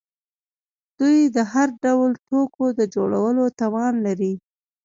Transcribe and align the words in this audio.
دوی 0.97 1.19
د 1.35 1.37
هر 1.51 1.67
ډول 1.83 2.11
توکو 2.27 2.65
د 2.79 2.81
جوړولو 2.95 3.43
توان 3.59 3.93
لري. 4.05 4.33